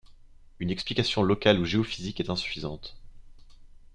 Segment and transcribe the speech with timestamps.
[0.57, 2.95] Une explication locale ou géophysique est insuffisante.